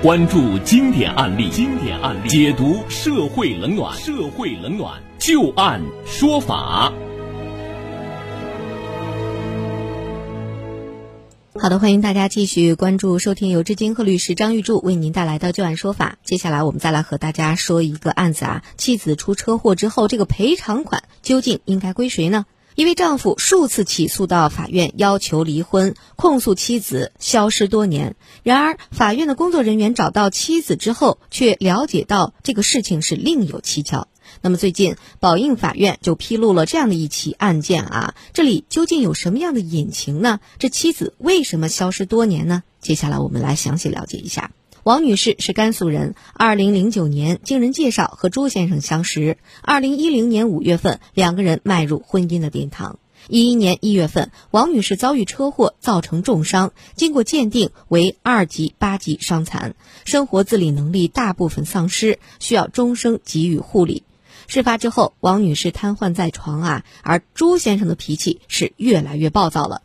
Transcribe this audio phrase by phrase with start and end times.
[0.00, 6.92] 关注经典案例，经典案例解读社会冷暖，社会冷暖就案说法。
[11.60, 16.18] 好的，欢迎大家继续关注收听由志金和律师张玉柱为您带来的《旧案说法》。
[16.28, 22.46] 接下来我们再来和大家说一个案子啊，妻子出车祸之后，这个赔偿款究竟应该归谁呢？
[22.78, 28.14] 一位丈夫数次起诉到法院要求离婚，控诉妻子消失多年。
[28.44, 34.06] 然而，法院的工作人员找到妻子之后，却了解到这个事情是另有蹊跷。
[34.42, 40.38] 那么最近，宝应法院就披露了这样的一起案件啊，这里究竟有什么样的隐情呢？
[40.60, 42.62] 这妻子为什么消失多年呢？
[42.80, 44.52] 接下来我们来详细了解一下。
[44.88, 52.98] 王女士是甘肃人，二零零九年经人介绍和朱先生相识，二零一零年五月份两个人迈入婚姻的殿堂。
[53.28, 59.74] 一一年一月份，王女士遭遇车祸，造成重伤，经过鉴定为二级八级伤残，
[60.06, 64.04] 生活自理能力大部分丧失，需要终生给予护理。
[64.46, 69.82] 事发之后，王女士瘫痪在床啊，而朱先生的脾气是越来越暴躁了。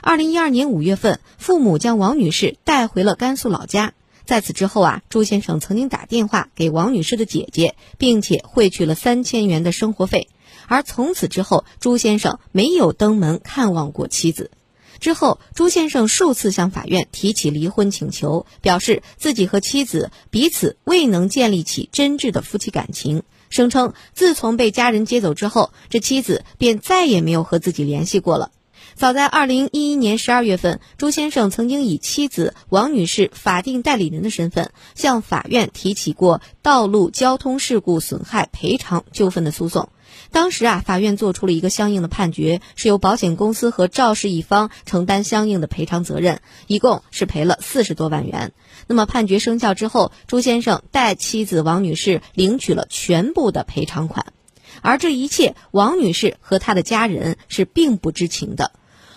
[0.00, 3.92] 二零一二年五月份，父母将王女士带回了甘肃老家。
[4.26, 10.28] 在此之后啊，朱先生曾经打电话给王女士的姐姐，并且汇去了三千元的生活费。
[10.66, 14.50] 而从此之后，朱先生没有登门看望过妻子。
[14.98, 23.22] 之后，朱先生数次向法院提起离婚请求，表示自己和妻子彼此未能建立起真挚的夫妻感情。
[23.48, 28.50] 声称，自从被家人接走之后，这妻子便再也没有和自己联系过了。
[28.96, 39.90] 早在二零一一年十二月份，朱先生曾经以妻子王女士法定代理人的身份，向法院提起过道路交通事故损害赔偿纠纷的诉讼。
[40.30, 48.54] 当时啊，法院做出了一个相应的判决，是由保险公司和肇事一方承担相应的赔偿责任，一共是赔了四十多万元。
[48.86, 54.32] 那么判决生效之后，朱先生代妻子王女士领取了全部的赔偿款，
[54.80, 58.72] 而这一切，王女士和她的家人是并不知情的。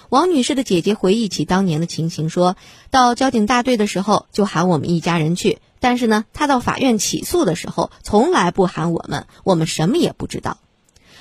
[0.09, 2.57] 王女士的姐姐回忆起当年的情形，说
[2.89, 10.57] 到交警大队的时候就喊我们一家人去，但是呢，她到法院起诉的时候从来不喊我们，我们什么也不知道。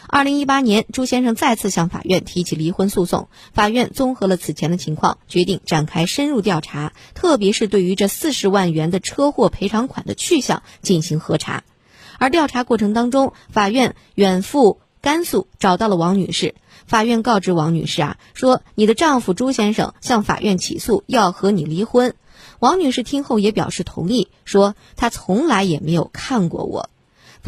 [0.07, 11.63] 二零一八年，朱先生再次向法院提起离婚诉讼，法院综合了此前的情况，决定展开深入调查，特别是对于这四十万元的车祸赔偿款的去向进行核查。
[12.19, 16.55] 而调查过程当中，法院远赴甘肃找到了王女士。
[16.87, 22.15] 法院告知王女士啊，说你的丈夫朱先生向法院起诉要和你离婚。
[22.61, 26.89] 王女士听后也表示同意，说她从来也没有看过我。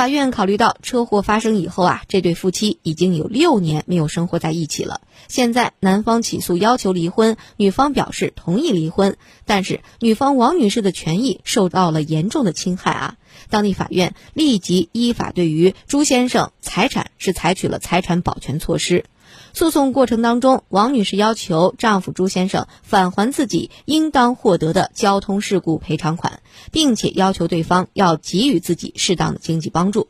[0.01, 5.03] 法院考虑到车祸发生以后啊，这对夫妻已经有六年没有生活在一起了。
[5.29, 13.17] 现在男方起诉要求离婚，女方表示同意离婚，但是女方王女士的权益受到了严重的侵害啊。
[13.51, 19.05] 当地法院立即依法对于朱先生财产是采取了财产保全措施。
[19.53, 26.41] 诉讼过程当中，王女士要求丈夫朱先生返还自己应当获得的交通事故赔偿款，
[26.71, 30.09] 并且要求对方要给予自己适当的经济帮助。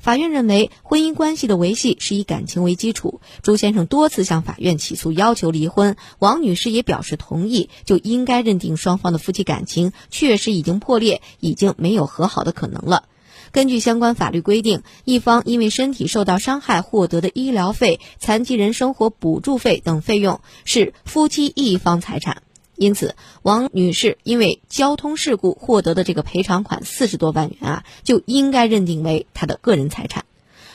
[0.00, 3.20] 法院认为，婚姻关系的维系是以感情为基础。
[3.42, 13.04] 朱先生多次向法院起诉要求离婚，王女士也表示同意，就应该认定双方的夫妻感情确实已经破裂，已经没有和好的可能了。
[13.52, 22.42] 根据相关法律规定，一方因为身体受到伤害获得的医疗费、残疾人生活补助费等费用是夫妻一方财产，
[22.76, 30.24] 因此王女士因为交通事故获得的这个赔偿款四十多万元啊，就应该认定为她的个人财产。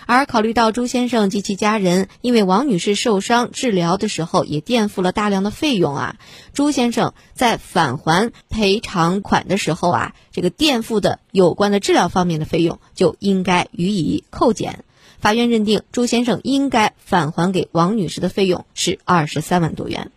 [0.05, 6.15] 而考虑到朱先生及其家人因为王女士受伤治疗的时候也垫付了大量的费用啊，
[6.53, 14.83] 朱先生在返还赔偿款的时候啊，这个垫付的有关的治疗方面的费用就应该予以扣减。
[15.19, 20.11] 法院认定朱先生应该返还给王女士的费用是二十三万多元。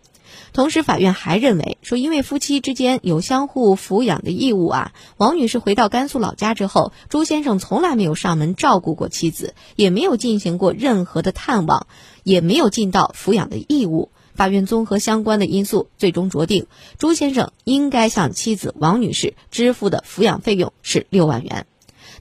[0.53, 11.87] 同时，法院还认为说，因为夫妻之间有相互抚养的义务啊，王女士回到甘肃老家之后，朱先生从来没有上门照顾过妻子，也没有进行过任何的探望，
[12.23, 14.09] 也没有尽到抚养的义务。
[14.35, 21.65] 法院综合相关的因素，最终酌定，朱先生应该向妻子王女士支付的抚养费用是六万元。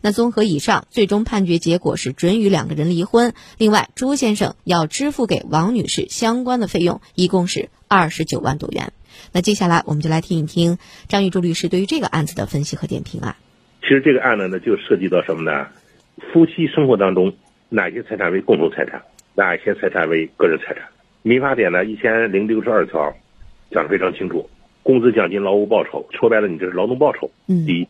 [0.01, 3.35] 那综合以上，最终判决结果是准予两个人离婚。
[3.59, 8.93] 另外，朱先生要支付给王女士相关的费用，一共是二十九万多元。
[9.33, 10.79] 那接下来我们就来听一听
[11.09, 13.37] 张玉柱律师对于这个案子的分析和点评啊。
[13.81, 15.69] 其实这个案子呢，就涉及到什么呢？
[16.33, 17.33] 夫妻生活当中
[17.69, 19.03] 哪些财产为共同财产，
[19.35, 20.83] 哪些财产为个人财产？
[21.23, 23.15] 民法典呢一千零六十二条
[23.71, 24.49] 讲的非常清楚，
[24.83, 27.31] 工资、奖金、劳务报酬，说白了你这是劳动报酬。
[27.49, 27.89] 嗯第一，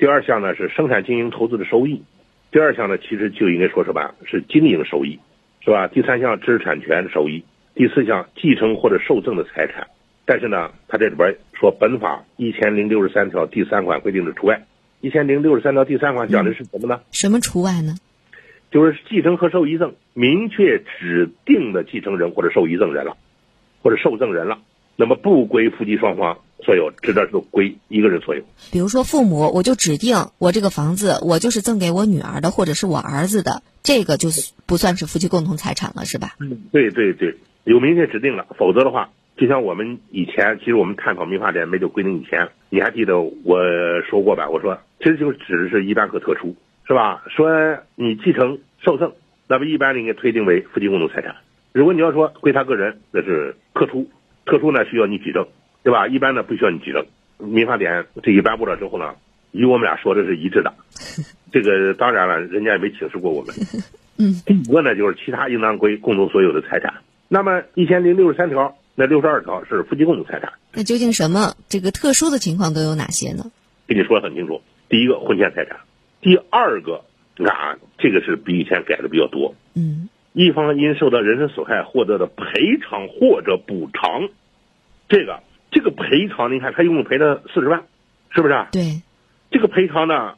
[0.00, 2.02] 第二项呢是生产经营投资的收益，
[2.50, 4.14] 第二项呢其实就应该说什么？
[4.24, 5.20] 是经营收益，
[5.62, 5.88] 是吧？
[5.88, 7.44] 第三项知识产权收益，
[7.74, 9.86] 第四项继承或者受赠的财产。
[10.24, 14.64] 但是呢，它这里边说本法一千零六十三条第三款规定的除外。
[15.02, 17.02] 一千零六十三条第三款讲的是什么呢？
[17.10, 17.94] 什么除外呢？
[18.70, 23.18] 就是继承和受遗赠明确指定的继承人或者受遗赠人了，
[23.82, 24.60] 或者受赠人了，
[24.96, 28.42] 那么不归夫妻双方所有，只这是归一个人所有。
[28.72, 34.28] 比如说父母，我就指定我这个房子我就是赠给我女儿的，或者是我儿子的，这个就
[34.66, 36.36] 不算是夫妻共同财产了，是吧？
[36.40, 43.58] 嗯对对对，有明确指定了，否则的话，就像我们以前，其实我们探讨民法典没有规定以前，你还记得我
[44.08, 44.48] 说过吧？
[44.48, 47.22] 我说其实就指的是一般和特殊，是吧？
[47.28, 49.12] 说你继承受赠，
[49.48, 51.36] 那么一般应该推定为夫妻共同财产。
[51.72, 54.08] 如果你要说归他个人，那是特殊，
[54.44, 55.46] 特殊呢需要你举证，
[55.82, 56.06] 对吧？
[56.06, 57.04] 一般的不需要你举证。
[57.38, 59.14] 民法典这一颁布了之后呢，
[59.52, 60.74] 与我们俩说的是一致的。
[61.50, 63.54] 这个当然了，人家也没请示过我们。
[64.18, 66.94] 嗯，第五个呢就是其他应当归共同所有的财产。
[67.28, 70.52] 那么一千零六十三条，那六十二条是夫妻共同财产。
[70.74, 73.50] 那究竟什么这个特殊的情况都有哪些呢？
[73.86, 75.78] 跟你说的很清楚，第一个婚前财产，
[76.20, 77.02] 第二个，
[77.38, 79.54] 你看啊，这个是比以前改的比较多。
[79.74, 84.28] 嗯一方因受到人身损害获得的赔偿或者补偿，
[85.08, 87.82] 这个这个赔偿，你看他一共赔了四十万，
[88.30, 88.68] 是不是啊？
[88.72, 89.00] 对，
[89.50, 90.34] 这个赔偿呢，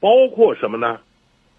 [0.00, 0.98] 包括什么呢？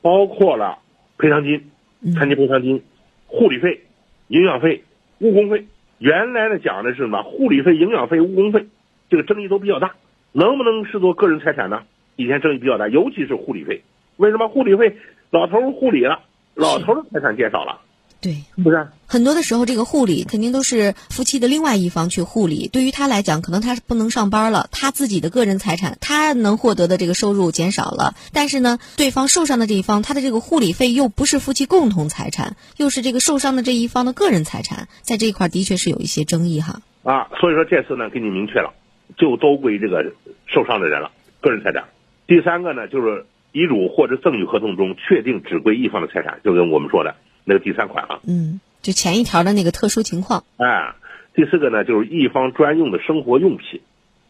[0.01, 0.79] 包括了
[1.17, 1.69] 赔偿金、
[2.01, 2.83] 嗯残疾赔偿金、
[3.27, 3.81] 护理费、
[4.27, 4.83] 营养费、
[5.19, 5.65] 误工费。
[5.99, 7.23] 原来呢讲的是什么？
[7.23, 8.65] 护理费、营养费、误工费，
[9.09, 9.95] 这个争议都比较大，
[10.33, 11.83] 能不能视作个人财产呢？
[12.17, 13.81] 以前争议比较大，尤其是护理费。
[14.17, 14.97] 为什么护理费？
[15.31, 16.19] 老头儿护理了，
[16.53, 17.79] 老头儿的财产减少了，
[18.23, 18.87] 对，是不是？
[19.05, 22.69] 很多的时候，这个护理肯定都是夫妻的另外一方去护理。
[22.69, 28.15] 对于他来讲，可能他是不能上班了，他自己的个人财产，他能获得的这个收入减少了。
[28.31, 36.81] 但是呢，对方受伤的这一方，他的这个护理费又不是夫妻共同财产，又是这个受伤的这一方的个人财产，在这一块的确是有一些争议哈。
[37.03, 38.73] 啊，所以说这次呢，给你明确了，
[39.17, 40.13] 就都归这个
[40.47, 41.11] 受伤的人了，
[41.41, 41.83] 个人财产。
[42.25, 48.19] 第三个呢，就是遗嘱或者赠与合同中确定只归一方的财产，就跟我们说的那个第三款啊。
[48.27, 50.43] 嗯，就前一条的那个特殊情况。
[50.57, 50.93] 哎，
[51.33, 53.81] 第四个呢，就是一方专用的生活用品，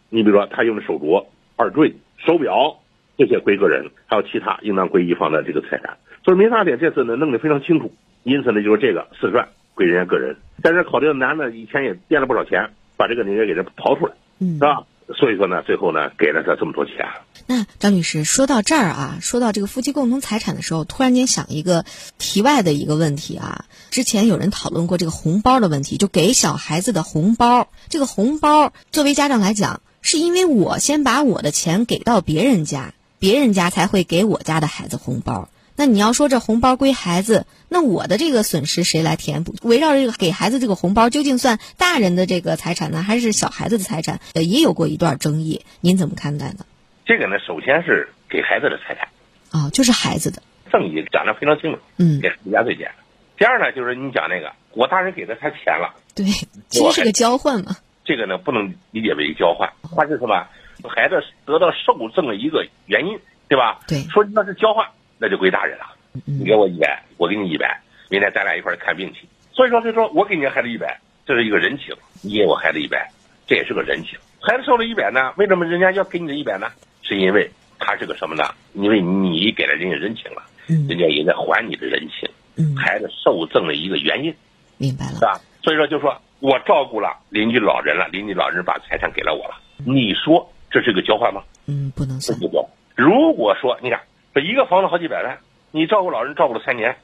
[0.09, 1.25] 你比如说他用的手镯、
[1.57, 1.95] 耳坠、
[2.25, 2.79] 手表
[3.17, 5.97] 这些归个人，还有其他应当归一方的这个财产。
[6.23, 7.93] 所以民法典这次呢弄得非常清楚，
[8.23, 14.83] 因此呢就是这个四十万归人家个人，但是考虑到男的以前也垫了不少钱，把这个人家给他刨出来，嗯是，吧？
[15.15, 17.05] 所以说呢，最后呢给了他这么多钱。
[17.45, 21.85] 那张律师说到这儿啊，说到这个夫妻共同财产的时候，突然间想一个
[22.17, 23.65] 题外的一个问题啊。
[23.91, 27.67] 之前有人讨论过这个红包的问题，就给小孩子的红包。
[27.89, 35.49] 这个红包作为家长来讲，是因为我先把我的钱给到别人家，别人家才会给我家的孩子红包。
[35.75, 39.55] 那你要说这红包归孩子，那我的这个损失谁来填补？
[39.63, 44.21] 围绕这个给孩子这个红包，究竟算大人的这个财产呢，还是小孩子的财产？
[44.33, 46.65] 呃，也有过一段争议，您怎么看待呢？
[47.05, 49.07] 这个呢，首先是给孩子的财产，
[49.51, 50.41] 哦，就是孩子的，
[50.71, 52.89] 赠与讲的非常清楚，嗯，给压岁钱。
[53.37, 55.93] 第二呢，就是你讲那个，我大人给的他钱了。
[56.15, 56.25] 对，
[56.69, 60.45] 其实是个交换嘛，这个呢不能理解为交换，换是什么？
[60.89, 63.79] 孩子得到受赠的一个原因，对吧？
[63.87, 64.85] 对说那是交换，
[65.17, 65.85] 那就归大人了。
[66.25, 69.27] 你嗯给我一百，我给你一百，明天咱俩一块儿看病去。
[69.51, 73.09] 所以说，就说我给你孩子一百，这是一个人情；你给我孩子一百，
[73.47, 74.17] 这也是个人情。
[74.41, 76.67] 孩子受了一百呢，为什么人家要给你这一百呢？
[77.13, 78.43] 是因为他是个什么呢？
[78.73, 82.29] 因为你给了人家人情了，嗯人家也在还你的人情。
[82.55, 84.33] 嗯，孩子受赠的一个原因。
[84.77, 85.39] 明白了，是吧？
[85.61, 89.55] 所以说，就说我照顾了邻居老人了，邻居老人把财产给了我了，
[89.85, 91.43] 你说这是个交换吗？
[91.67, 92.69] 嗯，不能算这，个交换。
[92.95, 94.01] 如果说你看
[94.33, 95.37] 这一个房子好几百万，
[95.71, 96.95] 你照顾老人照顾了三年，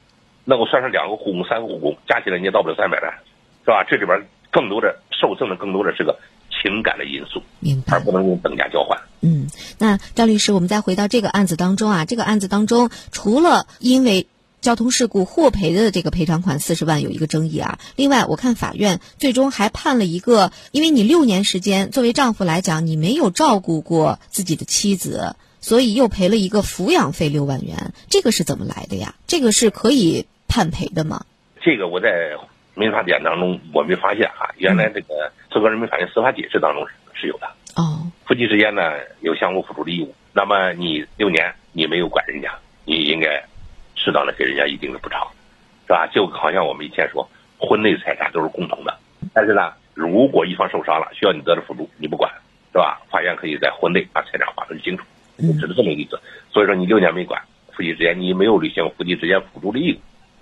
[0.44, 3.12] 那我算上两个护工、三个护工，加起来你也到不了三百万，
[3.64, 3.84] 是吧？
[3.88, 6.16] 这里边更多的受赠的更多的是个
[6.62, 8.00] 情感的因素，明白而。
[8.00, 9.00] 不能用等价交换。
[9.20, 9.48] 嗯，
[9.78, 14.26] 那张律师，我们再回到这个案子当中啊，这个案子当中，除了因为
[14.60, 29.14] 交通事故获赔的这个赔偿款四十万有一个争议啊，另外我看法院最终还判了一个，因为你六年时间作为丈夫来讲，你没有照顾过自己的妻子，所以又赔了一个抚养费六万元，这个是怎么来的呀？
[29.26, 31.24] 这个是可以判赔的吗？
[31.62, 32.08] 这个我在
[32.80, 37.46] 民法典当中我没发现啊，原来这个最高人民法院司法解释当中是是有的。
[37.76, 42.50] 哦，夫妻之间呢有相互付出的义务，那么你六年你没有管人家，
[42.86, 43.40] 你应该
[43.94, 45.20] 适当的给人家一定的补偿，
[45.86, 46.08] 是吧？
[46.12, 48.98] 就好像我们以前说，婚内财产都是共同的，
[49.34, 52.32] 但是呢，如果一方受伤了，需要你得到辅助，你不管，
[52.72, 52.98] 是吧？
[53.10, 55.04] 法院可以在婚内把财产划分清楚，
[55.36, 56.18] 只是这么一个意思。
[56.50, 57.40] 所以说你六年没管，
[57.72, 59.98] 夫妻之间你没有履行夫妻之间辅助的义务，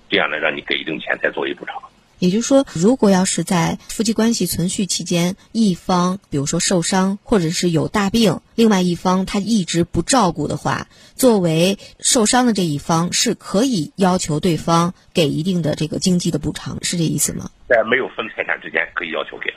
[0.08, 1.76] 这样呢，让你给一定钱再作为补偿。
[2.18, 17.50] 也就是说，如果要是在夫妻关系存续期间，一方比如说受伤或者是有大病，另外一方他一直不照顾的话，作为受伤的这一方是可以要求对方给一定的这个经济的补偿，是这意思吗？
[17.68, 19.56] 在没有分财产之间，可以要求给的。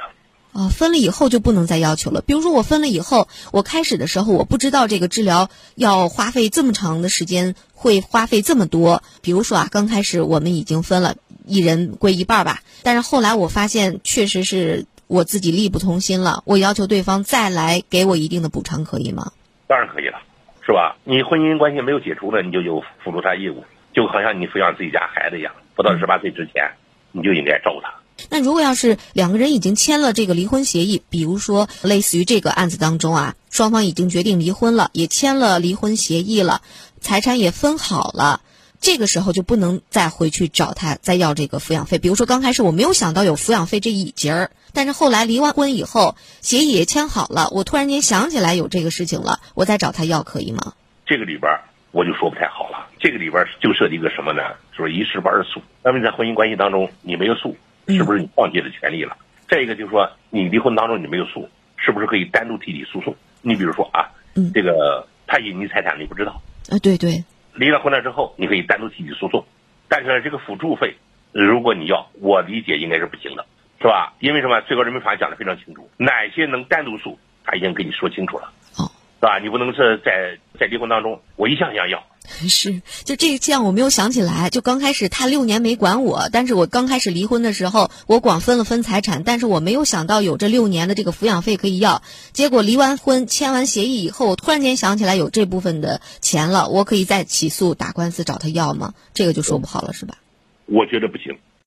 [0.54, 2.22] 啊，分了以后就不能再要求了。
[2.22, 9.02] 比如说我分了以后，我开始的时候我不知道这个治疗要花费这么长的时间，会花费这么多。
[9.22, 11.16] 比如说啊，刚开始我们已经分了。
[11.46, 19.32] 一人归一半吧，但是后来我发现确实是我自己力不从心了，我要求对方再来给我一定的补偿，可以吗？
[19.68, 20.20] 当然可以了，
[20.66, 20.98] 是吧？
[21.04, 26.72] 你婚姻关系没有解除了，你就有付出他义务，就好像你抚养自己家孩子一样，不到十八岁之前，
[27.12, 27.94] 你就应该照顾他。
[28.30, 36.62] 那如果要是两个人已经签了这个离婚协议，比如说类似于这个案子当中啊，双方已经决定离婚了，也签了离婚协议了，
[37.00, 38.42] 财产也分好了。
[38.82, 42.00] 这个时候就不能再回去找他再要这个抚养费。
[42.00, 50.74] 比如说刚开始我没有想到有抚养费这一节儿，但是后来离完婚以后，协议也签好了，我突然间想起来有这个事情了，我再找他要可以吗？
[51.06, 51.52] 这个里边
[51.92, 52.88] 我就说不太好了。
[53.00, 54.42] 这个里边就涉及一个什么呢？
[54.78, 55.62] 就是一事不二诉。
[55.84, 57.56] 那么在婚姻关系当中你没有诉，
[57.88, 59.16] 是不是你放弃了权利了？
[59.48, 61.48] 再一个就是说你离婚当中你没有诉，
[61.78, 63.16] 是不是可以单独提起诉讼？
[63.42, 64.10] 你比如说啊，
[64.54, 66.80] 这个他隐匿财产你不知道啊？
[66.80, 67.24] 对对。
[67.54, 69.44] 离了婚了之后，你可以单独提起诉讼，
[69.88, 70.96] 但是呢这个辅助费，
[71.32, 73.46] 如果你要，我理解应该是不行的，
[73.80, 74.14] 是吧？
[74.20, 74.60] 因为什么？
[74.62, 78.90] 最高人民法院讲的非常清楚，哪些能单独诉，他已经跟你说清楚了，哦，
[79.20, 79.40] 是吧？
[79.40, 82.02] 你不能是在在离婚当中，我一项一项要。
[82.48, 84.50] 是，就这项我没有想起来。
[84.50, 92.02] 就刚开始他六年没管我，但是我刚开始离婚的时候，我光分了分财产，但是我没有想到有这六年的这个抚养费可以要。
[92.34, 98.94] 结果离完婚签完协议以后，我突然间想起来有这部分的钱了，我可以再起诉打官司找他要吗？
[99.14, 100.16] 这个就说不好了，是吧？
[100.66, 101.38] 我觉得不行。